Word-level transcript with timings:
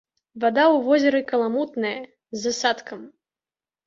Вада 0.43 0.61
ў 0.61 0.77
возеры 0.87 1.19
каламутная, 1.31 1.91
з 2.39 2.55
асадкам. 2.57 3.05